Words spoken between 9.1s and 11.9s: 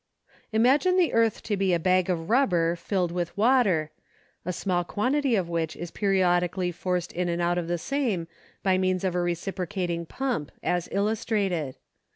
a reciprocating pump, as illustrated.